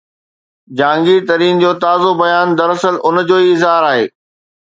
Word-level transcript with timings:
جهانگير 0.77 1.19
ترين 1.31 1.59
جو 1.63 1.71
تازو 1.83 2.11
بيان 2.21 2.49
دراصل 2.59 2.95
ان 3.09 3.17
جو 3.29 3.37
ئي 3.43 3.51
اظهار 3.57 3.83
آهي. 3.91 4.05